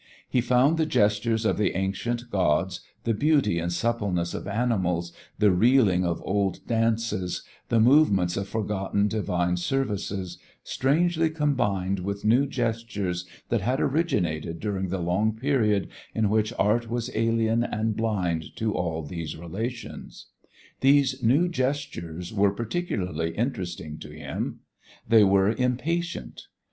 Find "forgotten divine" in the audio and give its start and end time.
8.47-9.57